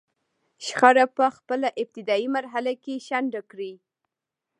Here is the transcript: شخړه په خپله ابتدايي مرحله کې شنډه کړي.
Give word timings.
شخړه 0.65 1.05
په 1.17 1.25
خپله 1.37 1.67
ابتدايي 1.81 2.27
مرحله 2.37 2.73
کې 2.83 3.03
شنډه 3.07 3.41
کړي. 3.51 3.73